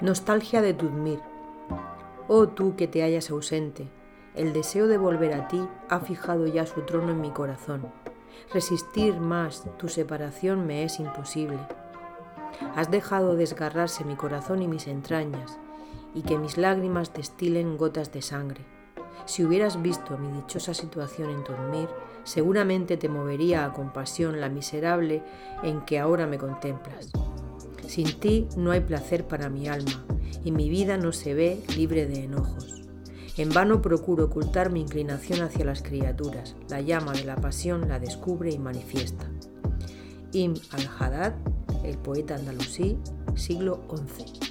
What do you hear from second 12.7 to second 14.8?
Has dejado desgarrarse mi corazón y